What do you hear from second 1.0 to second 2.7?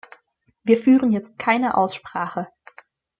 jetzt keine Aussprache.